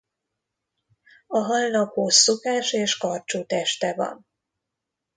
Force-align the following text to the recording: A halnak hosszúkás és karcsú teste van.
A 1.27 1.37
halnak 1.39 1.93
hosszúkás 1.93 2.71
és 2.73 2.97
karcsú 2.97 3.45
teste 3.45 3.93
van. 3.95 4.27